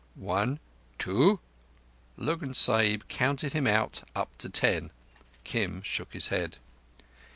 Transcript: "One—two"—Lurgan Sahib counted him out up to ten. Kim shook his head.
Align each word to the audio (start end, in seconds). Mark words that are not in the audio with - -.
"One—two"—Lurgan 0.15 2.55
Sahib 2.55 3.07
counted 3.07 3.53
him 3.53 3.67
out 3.67 4.01
up 4.15 4.35
to 4.39 4.49
ten. 4.49 4.89
Kim 5.43 5.83
shook 5.83 6.13
his 6.13 6.29
head. 6.29 6.57